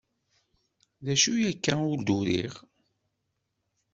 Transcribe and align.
D 1.05 1.07
acu 1.13 1.33
akka 1.49 1.73
ur 1.91 1.97
d-uriɣ? 2.01 2.53